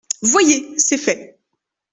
Voyez, 0.23 0.73
c'est 0.77 0.97
fait. 0.97 1.37